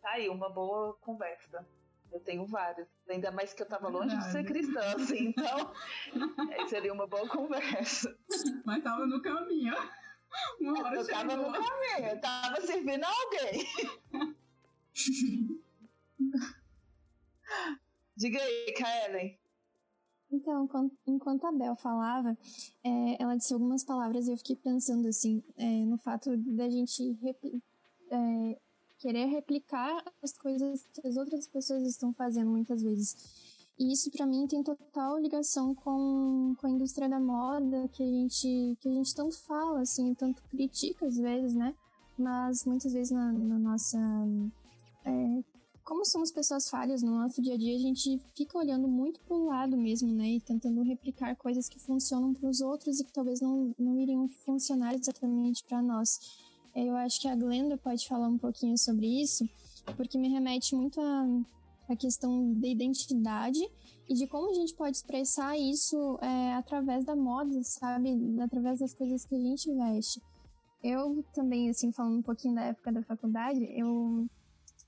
[0.00, 1.66] Tá aí, uma boa conversa.
[2.10, 2.88] Eu tenho vários.
[3.10, 5.72] Ainda mais que eu tava longe de ser cristã, assim, então
[6.70, 8.16] seria uma boa conversa.
[8.64, 9.74] Mas tava no caminho.
[10.60, 11.20] Uma hora eu chegou.
[11.20, 13.66] tava no caminho, eu tava servindo alguém.
[18.16, 19.38] Diga aí, Kaelen.
[20.30, 20.68] Então,
[21.06, 22.36] enquanto a Bel falava,
[22.84, 27.16] é, ela disse algumas palavras e eu fiquei pensando assim, é, no fato da gente
[28.10, 28.58] é,
[28.98, 33.47] querer replicar as coisas que as outras pessoas estão fazendo muitas vezes.
[33.78, 38.06] E isso para mim tem total ligação com, com a indústria da moda, que a
[38.06, 41.74] gente que a gente tanto fala assim, tanto critica às vezes, né?
[42.18, 43.98] Mas muitas vezes na, na nossa
[45.04, 45.42] é,
[45.88, 49.46] como somos pessoas falhas no nosso dia a dia, a gente fica olhando muito pro
[49.46, 50.32] lado mesmo, né?
[50.32, 54.28] E tentando replicar coisas que funcionam para os outros e que talvez não, não iriam
[54.44, 56.20] funcionar exatamente para nós.
[56.76, 59.48] Eu acho que a Glenda pode falar um pouquinho sobre isso,
[59.96, 61.26] porque me remete muito a,
[61.88, 63.60] a questão da identidade
[64.08, 68.10] e de como a gente pode expressar isso é, através da moda, sabe?
[68.40, 70.20] Através das coisas que a gente veste.
[70.82, 74.26] Eu também, assim, falando um pouquinho da época da faculdade, eu,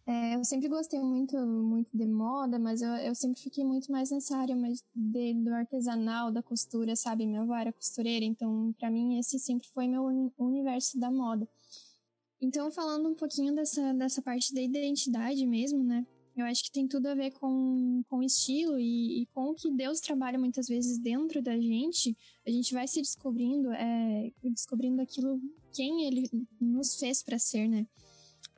[0.06, 4.10] é, eu sempre gostei muito, muito de moda, mas eu, eu sempre fiquei muito mais
[4.10, 4.56] nessa área
[4.94, 7.26] de, do artesanal, da costura, sabe?
[7.26, 10.04] Minha avó era costureira, então para mim esse sempre foi meu
[10.38, 11.48] universo da moda.
[12.40, 16.06] Então, falando um pouquinho dessa, dessa parte da identidade mesmo, né?
[16.36, 19.70] Eu acho que tem tudo a ver com, com estilo e, e com o que
[19.70, 22.16] Deus trabalha muitas vezes dentro da gente.
[22.46, 25.40] A gente vai se descobrindo, é, descobrindo aquilo,
[25.72, 27.86] quem Ele nos fez para ser, né?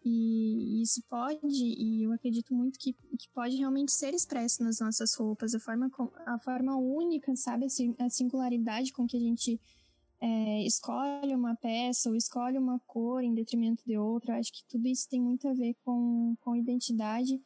[0.04, 5.14] E isso pode, e eu acredito muito que, que pode realmente ser expresso nas nossas
[5.14, 5.88] roupas, a forma,
[6.26, 7.66] a forma única, sabe?
[7.98, 9.60] A singularidade com que a gente
[10.20, 14.34] é, escolhe uma peça ou escolhe uma cor em detrimento de outra.
[14.34, 17.40] Eu acho que tudo isso tem muito a ver com, com identidade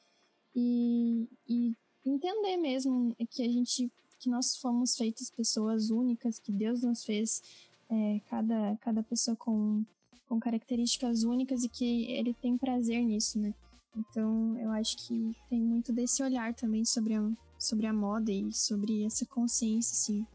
[0.56, 6.82] e, e entender mesmo que a gente que nós fomos feitas pessoas únicas, que Deus
[6.82, 7.42] nos fez
[7.90, 9.84] é, cada, cada pessoa com,
[10.26, 13.54] com características únicas e que Ele tem prazer nisso, né?
[13.96, 18.52] Então, eu acho que tem muito desse olhar também sobre a, sobre a moda e
[18.52, 20.26] sobre essa consciência, assim,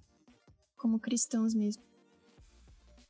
[0.77, 1.83] como cristãos mesmo.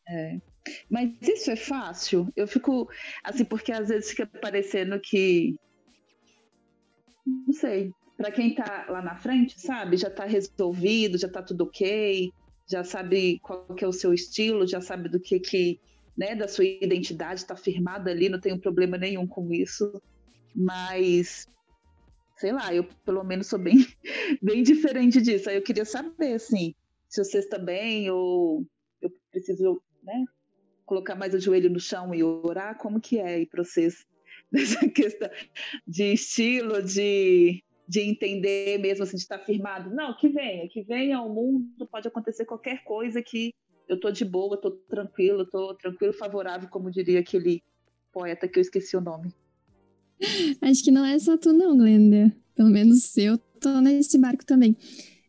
[0.08, 0.42] É.
[0.90, 2.32] Mas isso é fácil?
[2.36, 2.90] Eu fico
[3.24, 5.56] assim, porque às vezes fica parecendo que.
[7.26, 7.92] Não sei.
[8.18, 9.98] Para quem tá lá na frente, sabe?
[9.98, 12.32] Já tá resolvido, já tá tudo ok,
[12.70, 15.80] já sabe qual que é o seu estilo, já sabe do que que.
[16.18, 20.02] Né, da sua identidade, tá firmado ali, não tenho problema nenhum com isso.
[20.54, 21.48] Mas
[22.36, 23.78] sei lá, eu pelo menos sou bem,
[24.42, 25.50] bem diferente disso.
[25.50, 26.76] Aí eu queria saber, assim,
[27.08, 28.66] se vocês também, ou
[29.02, 30.26] eu preciso né?
[30.86, 34.06] Colocar mais o joelho no chão e orar, como que é aí para vocês
[34.54, 35.30] nessa questão
[35.88, 39.94] de estilo, de, de entender mesmo, assim, de estar firmado?
[39.94, 43.54] Não, que venha, que venha ao mundo, pode acontecer qualquer coisa que
[43.88, 47.64] eu tô de boa, tô tranquilo, tô tranquilo, favorável, como diria aquele
[48.12, 49.34] poeta que eu esqueci o nome.
[50.62, 52.34] Acho que não é só tu não, Glenda.
[52.56, 54.76] Pelo menos eu tô nesse barco também.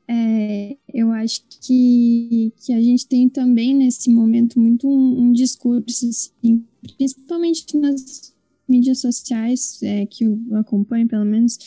[0.07, 6.09] É, eu acho que, que a gente tem também nesse momento muito um, um discurso,
[6.09, 8.32] assim, principalmente nas
[8.73, 11.59] mídias sociais, é, que eu acompanho pelo menos,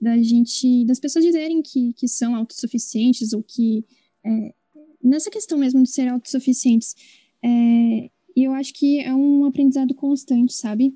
[0.00, 3.84] da gente, das pessoas dizerem que, que são autossuficientes ou que
[4.24, 4.54] é,
[5.02, 6.94] nessa questão mesmo de ser autossuficientes.
[7.42, 10.94] É, e eu acho que é um aprendizado constante, sabe?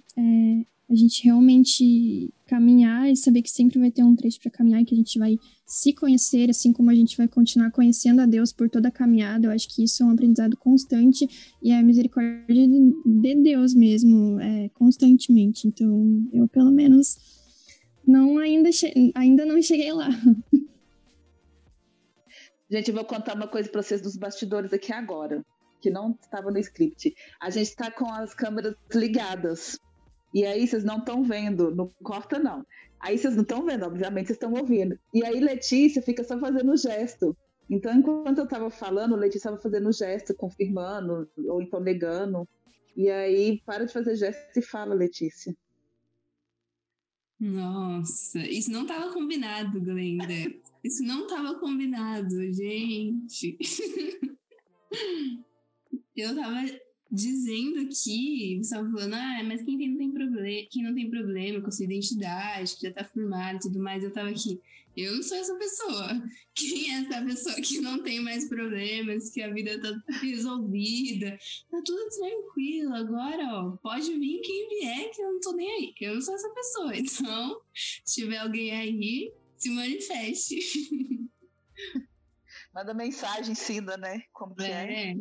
[0.91, 4.85] A gente realmente caminhar e saber que sempre vai ter um trecho para caminhar e
[4.85, 8.53] que a gente vai se conhecer, assim como a gente vai continuar conhecendo a Deus
[8.53, 9.47] por toda a caminhada.
[9.47, 11.29] Eu acho que isso é um aprendizado constante
[11.63, 15.69] e é a misericórdia de Deus mesmo, é, constantemente.
[15.69, 17.17] Então, eu pelo menos
[18.05, 18.71] não ainda,
[19.15, 20.09] ainda não cheguei lá.
[22.69, 25.45] Gente, eu vou contar uma coisa para vocês dos bastidores aqui agora,
[25.81, 27.15] que não estava no script.
[27.41, 29.79] A gente está com as câmeras ligadas
[30.33, 32.65] e aí vocês não estão vendo, não corta não.
[33.01, 34.99] Aí vocês não estão vendo, obviamente vocês estão ouvindo.
[35.13, 37.37] E aí Letícia fica só fazendo gesto.
[37.69, 42.49] Então, enquanto eu estava falando, Letícia estava fazendo gesto, confirmando, ou então negando.
[42.97, 45.57] E aí, para de fazer gesto e fala, Letícia.
[47.39, 50.35] Nossa, isso não estava combinado, Glenda.
[50.85, 53.57] Isso não estava combinado, gente.
[56.15, 56.67] eu tava
[57.11, 61.11] dizendo que, você estava falando, ah, mas quem, tem, não tem problema, quem não tem
[61.11, 64.61] problema com sua identidade, que já tá formado e tudo mais, eu tava aqui.
[64.97, 66.23] Eu não sou essa pessoa.
[66.55, 71.39] Quem é essa pessoa que não tem mais problemas, que a vida tá resolvida,
[71.71, 72.95] tá tudo tranquilo.
[72.95, 75.95] Agora, ó, pode vir quem vier, que eu não tô nem aí.
[76.01, 76.93] Eu não sou essa pessoa.
[77.01, 80.59] Então, se tiver alguém aí, se manifeste.
[82.75, 84.23] Manda mensagem, ensina, né?
[84.33, 85.11] Como que é.
[85.11, 85.17] é.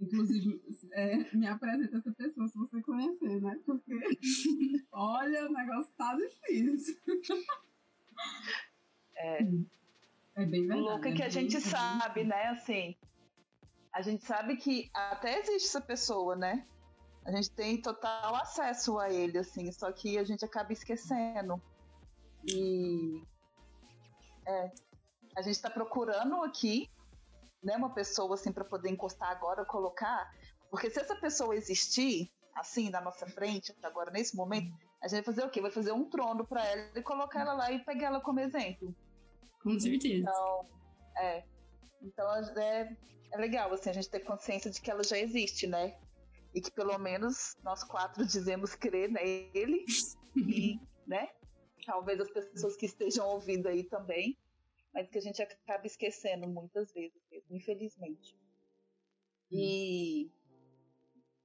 [0.00, 0.60] Inclusive,
[0.92, 3.58] é, me apresenta essa pessoa se você conhecer, né?
[3.64, 3.92] Porque,
[4.92, 6.96] olha, o negócio tá difícil.
[9.16, 9.42] É,
[10.36, 10.80] é bem verdade.
[10.80, 12.48] O louco é que a gente sabe, né?
[12.48, 12.96] Assim,
[13.92, 16.66] a gente sabe que até existe essa pessoa, né?
[17.24, 21.60] A gente tem total acesso a ele, assim, só que a gente acaba esquecendo.
[22.44, 23.20] E
[24.46, 24.70] é,
[25.36, 26.88] a gente está procurando aqui
[27.62, 30.30] né, uma pessoa assim para poder encostar agora, colocar,
[30.70, 35.34] porque se essa pessoa existir assim na nossa frente agora nesse momento, a gente vai
[35.34, 35.60] fazer o quê?
[35.60, 38.94] Vai fazer um trono para ela e colocar ela lá e pegar ela como exemplo.
[39.62, 40.16] Com certeza.
[40.16, 40.66] Então,
[41.18, 41.44] é.
[42.02, 42.96] Então é,
[43.32, 45.98] é legal assim a gente ter consciência de que ela já existe, né?
[46.54, 49.84] E que pelo menos nós quatro dizemos crer nele
[50.36, 51.30] e, né?
[51.84, 54.36] Talvez as pessoas que estejam ouvindo aí também
[54.96, 58.34] mas que a gente acaba esquecendo muitas vezes, infelizmente.
[59.52, 60.30] E.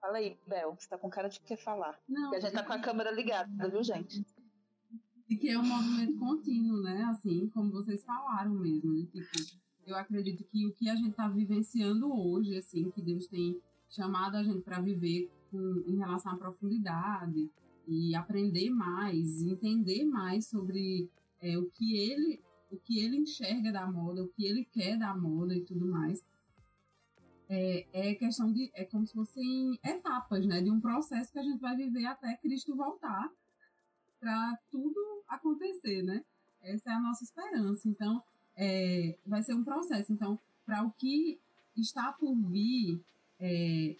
[0.01, 1.97] Fala aí, Bel, você tá com cara de quer falar.
[2.09, 4.25] Não, Porque a gente tá com a câmera ligada, viu, gente?
[5.29, 7.03] E que é um movimento contínuo, né?
[7.03, 8.91] Assim, como vocês falaram mesmo.
[8.91, 9.05] Né?
[9.11, 9.29] Tipo,
[9.85, 14.37] eu acredito que o que a gente tá vivenciando hoje, assim, que Deus tem chamado
[14.37, 17.47] a gente para viver com, em relação à profundidade
[17.87, 21.09] e aprender mais, entender mais sobre
[21.39, 25.13] é, o que ele o que ele enxerga da moda, o que ele quer da
[25.13, 26.23] moda e tudo mais.
[27.53, 28.71] É, é questão de.
[28.73, 30.61] É como se fossem etapas, né?
[30.61, 33.29] De um processo que a gente vai viver até Cristo voltar
[34.21, 34.95] para tudo
[35.27, 36.23] acontecer, né?
[36.61, 37.89] Essa é a nossa esperança.
[37.89, 38.23] Então,
[38.55, 40.13] é, vai ser um processo.
[40.13, 41.37] Então, para o que
[41.75, 43.03] está por vir
[43.37, 43.97] é,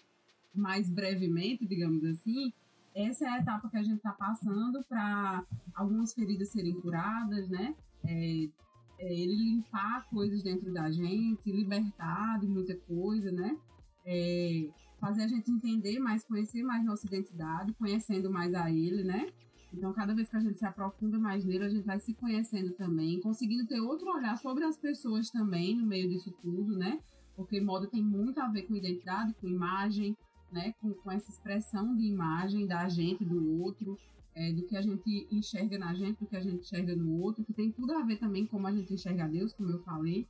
[0.54, 2.54] mais brevemente, digamos assim,
[2.94, 7.74] essa é a etapa que a gente está passando para algumas feridas serem curadas, né?
[8.04, 8.48] é,
[8.98, 13.56] é ele limpar coisas dentro da gente, libertar de muita coisa, né?
[14.04, 14.68] É,
[15.00, 19.26] fazer a gente entender mais, conhecer mais nossa identidade, conhecendo mais a ele, né?
[19.72, 22.72] Então, cada vez que a gente se aprofunda mais nele, a gente vai se conhecendo
[22.72, 27.00] também, conseguindo ter outro olhar sobre as pessoas também no meio disso tudo, né?
[27.34, 30.16] Porque moda tem muito a ver com identidade, com imagem,
[30.52, 30.74] né?
[30.80, 33.96] Com, com essa expressão de imagem da gente, do outro
[34.34, 37.44] é, do que a gente enxerga na gente, do que a gente enxerga no outro,
[37.44, 40.26] que tem tudo a ver também com como a gente enxerga Deus, como eu falei.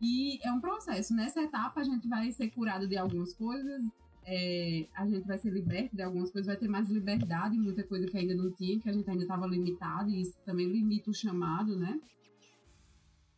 [0.00, 1.14] E é um processo.
[1.14, 3.82] Nessa etapa, a gente vai ser curado de algumas coisas,
[4.24, 8.06] é, a gente vai ser liberto de algumas coisas, vai ter mais liberdade, muita coisa
[8.06, 11.14] que ainda não tinha, que a gente ainda estava limitado, e isso também limita o
[11.14, 11.98] chamado, né?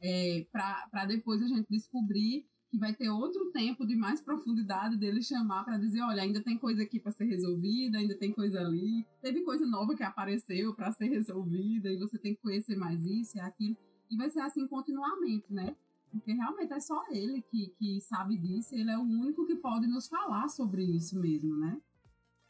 [0.01, 5.23] É, para depois a gente descobrir que vai ter outro tempo de mais profundidade dele
[5.23, 9.07] chamar para dizer, olha, ainda tem coisa aqui para ser resolvida, ainda tem coisa ali,
[9.23, 13.39] teve coisa nova que apareceu para ser resolvida e você tem que conhecer mais isso
[13.39, 13.77] e aquilo.
[14.11, 15.75] E vai ser assim continuamente, né?
[16.11, 19.87] Porque realmente é só ele que, que sabe disso, ele é o único que pode
[19.87, 21.81] nos falar sobre isso mesmo, né?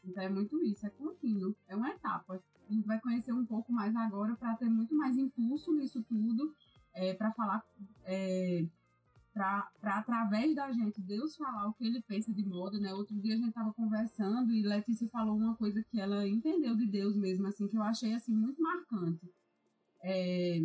[0.03, 2.41] Então é muito isso, é contínuo, é uma etapa.
[2.69, 6.53] A gente vai conhecer um pouco mais agora para ter muito mais impulso nisso tudo,
[6.93, 7.63] é, para falar
[8.05, 8.65] é,
[9.33, 12.93] para através da gente Deus falar o que ele pensa de moda, né?
[12.93, 16.85] Outro dia a gente tava conversando e Letícia falou uma coisa que ela entendeu de
[16.85, 19.31] Deus mesmo, assim, que eu achei assim muito marcante.
[20.01, 20.61] É,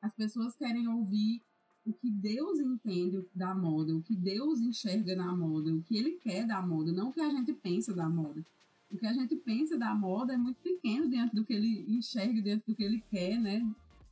[0.00, 1.42] as pessoas querem ouvir
[1.84, 6.12] o que Deus entende da moda, o que Deus enxerga na moda, o que ele
[6.12, 8.44] quer da moda, não o que a gente pensa da moda.
[8.90, 12.40] O que a gente pensa da moda é muito pequeno diante do que ele enxerga,
[12.40, 13.66] diante do que ele quer, né?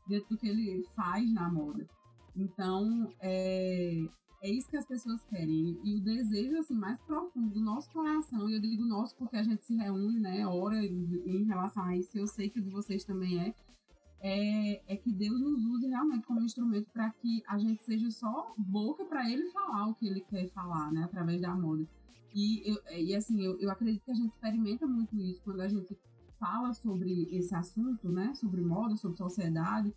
[0.09, 1.89] Diante do que ele faz na moda.
[2.35, 4.05] Então, é,
[4.43, 5.79] é isso que as pessoas querem.
[5.85, 9.43] E o desejo assim, mais profundo do nosso coração, e eu digo nosso porque a
[9.43, 13.41] gente se reúne, né, ora em relação a isso, eu sei que de vocês também
[13.41, 13.55] é,
[14.21, 18.53] é, é que Deus nos use realmente como instrumento para que a gente seja só
[18.59, 21.87] boca para Ele falar o que Ele quer falar, né, através da moda.
[22.35, 25.69] E, eu, e assim, eu, eu acredito que a gente experimenta muito isso quando a
[25.69, 25.97] gente
[26.41, 29.95] fala sobre esse assunto, né, sobre moda, sobre sociedade,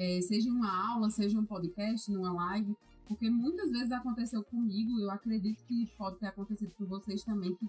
[0.00, 2.74] é, seja uma aula, seja um podcast, numa live,
[3.06, 7.68] porque muitas vezes aconteceu comigo, eu acredito que pode ter acontecido com vocês também, que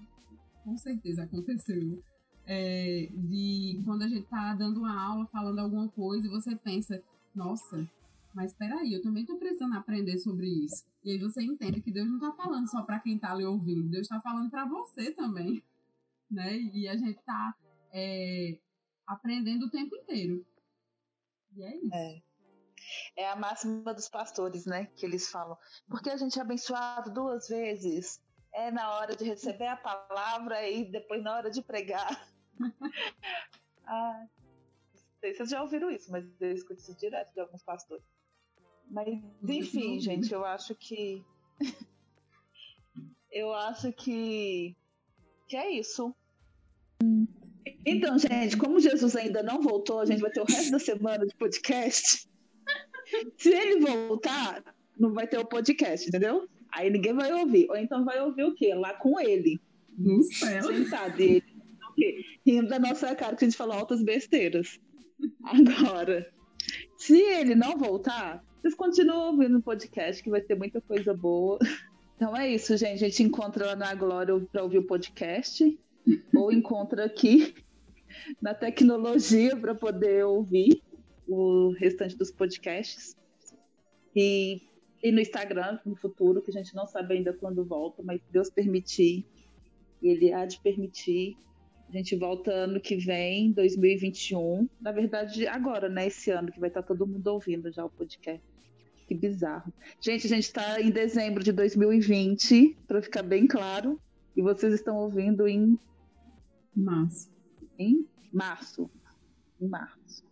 [0.64, 2.02] com certeza aconteceu.
[2.46, 7.04] É, de quando a gente tá dando uma aula, falando alguma coisa, e você pensa,
[7.36, 7.86] nossa,
[8.34, 10.86] mas peraí, eu também estou precisando aprender sobre isso.
[11.04, 13.90] E aí você entende que Deus não está falando só para quem está ali ouvindo,
[13.90, 15.62] Deus está falando para você também,
[16.30, 16.58] né?
[16.58, 17.54] E a gente está
[17.92, 18.58] é,
[19.06, 20.46] aprendendo o tempo inteiro.
[21.56, 21.96] E é isso.
[21.96, 22.22] É.
[23.16, 24.88] É a máxima dos pastores, né?
[24.96, 25.58] Que eles falam.
[25.88, 28.22] Porque a gente é abençoado duas vezes.
[28.54, 32.28] É na hora de receber a palavra e depois na hora de pregar.
[33.86, 34.28] ah,
[35.22, 38.04] sei se vocês já ouviram isso, mas eu escuto isso direto de alguns pastores.
[38.90, 39.08] Mas,
[39.48, 41.24] enfim, gente, eu acho que.
[43.32, 44.76] eu acho que.
[45.48, 46.14] Que é isso.
[47.86, 51.26] Então, gente, como Jesus ainda não voltou, a gente vai ter o resto da semana
[51.26, 52.28] de podcast.
[53.38, 54.64] Se ele voltar,
[54.98, 56.48] não vai ter o podcast, entendeu?
[56.74, 57.70] Aí ninguém vai ouvir.
[57.70, 58.74] Ou então vai ouvir o quê?
[58.74, 59.60] Lá com ele.
[59.98, 60.64] No céu.
[60.64, 61.20] Sentado.
[61.20, 61.44] Ele,
[62.46, 64.80] rindo da nossa cara que a gente falou altas besteiras.
[65.44, 66.32] Agora,
[66.98, 71.60] se ele não voltar, vocês continuam ouvindo o podcast, que vai ter muita coisa boa.
[72.16, 73.04] Então é isso, gente.
[73.04, 75.78] A gente encontra lá na Glória para ouvir o podcast,
[76.36, 77.54] ou encontra aqui
[78.42, 80.82] na tecnologia para poder ouvir
[81.28, 83.16] o restante dos podcasts.
[84.16, 84.62] E,
[85.02, 88.50] e no Instagram no futuro, que a gente não sabe ainda quando volta, mas Deus
[88.50, 89.26] permitir,
[90.02, 91.38] Ele há de permitir.
[91.88, 94.68] A gente volta ano que vem, 2021.
[94.80, 96.08] Na verdade, agora, né?
[96.08, 98.42] Esse ano que vai estar todo mundo ouvindo já o podcast.
[99.08, 99.74] Que bizarro.
[100.00, 104.00] Gente, a gente está em dezembro de 2020, para ficar bem claro.
[104.38, 105.78] E vocês estão ouvindo em
[106.80, 107.30] março.
[107.78, 108.90] Em março.
[109.60, 110.24] Em março.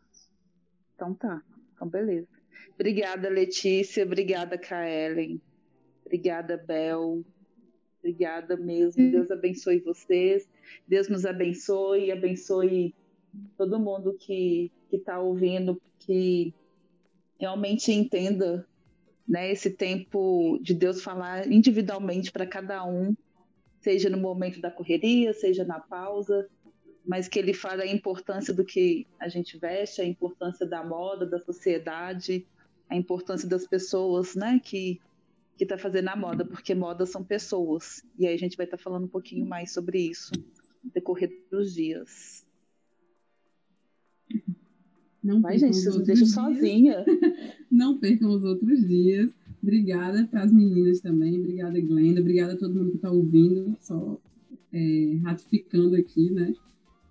[0.96, 1.42] Então tá.
[1.74, 2.28] Então beleza.
[2.76, 4.06] Obrigada, Letícia.
[4.06, 5.42] Obrigada, Kaelen.
[6.06, 7.24] Obrigada, Bel.
[8.00, 9.12] Obrigada mesmo.
[9.12, 10.48] Deus abençoe vocês.
[10.88, 12.96] Deus nos abençoe abençoe
[13.58, 16.54] todo mundo que está ouvindo, que
[17.40, 18.66] realmente entenda
[19.28, 23.16] né, esse tempo de Deus falar individualmente para cada um,
[23.80, 26.48] seja no momento da correria, seja na pausa,
[27.06, 31.26] mas que ele fale a importância do que a gente veste, a importância da moda,
[31.26, 32.46] da sociedade,
[32.90, 35.00] a importância das pessoas, né, que
[35.60, 38.02] que está fazendo a moda, porque moda são pessoas.
[38.18, 40.32] E aí a gente vai estar tá falando um pouquinho mais sobre isso
[40.82, 42.48] no decorrer dos dias.
[45.22, 47.04] Não vai, gente, vocês me deixam sozinha.
[47.70, 49.30] Não percam os outros dias.
[49.62, 51.40] Obrigada para as meninas também.
[51.40, 52.22] Obrigada, Glenda.
[52.22, 53.76] Obrigada a todo mundo que está ouvindo.
[53.82, 54.20] Só
[54.72, 56.54] é, ratificando aqui, né?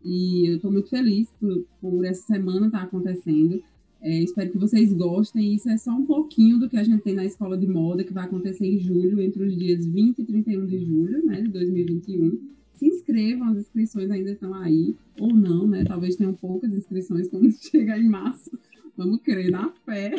[0.05, 3.63] E eu estou muito feliz por, por essa semana estar tá acontecendo.
[4.01, 5.55] É, espero que vocês gostem.
[5.55, 8.13] Isso é só um pouquinho do que a gente tem na Escola de Moda, que
[8.13, 12.39] vai acontecer em julho, entre os dias 20 e 31 de julho né, de 2021.
[12.75, 15.83] Se inscrevam, as inscrições ainda estão aí, ou não, né?
[15.85, 18.57] Talvez tenham poucas inscrições quando chegar em março.
[18.97, 20.13] Vamos crer na fé.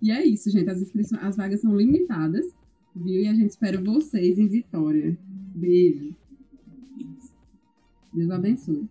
[0.00, 0.68] E é isso, gente.
[0.68, 2.46] As, inscrições, as vagas são limitadas,
[2.94, 3.22] viu?
[3.22, 5.16] E a gente espera vocês em Vitória.
[5.54, 6.14] Beijo.
[8.12, 8.84] Deus abençoe.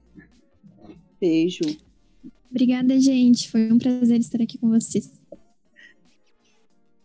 [1.20, 1.64] Beijo.
[2.49, 3.49] Obrigada, gente.
[3.49, 5.12] Foi um prazer estar aqui com vocês.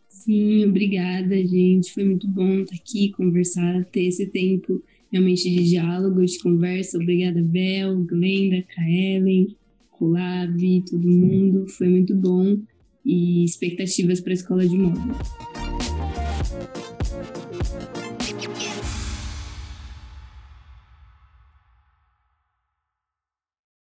[0.08, 1.92] Sim, obrigada, gente.
[1.92, 6.98] Foi muito bom estar aqui, conversar, ter esse tempo realmente de diálogo, de conversa.
[6.98, 9.56] Obrigada, Bel, Glenda, Kaelen,
[9.90, 11.66] Colab, todo mundo.
[11.68, 12.58] Foi muito bom.
[13.04, 15.00] E expectativas para a escola de moda.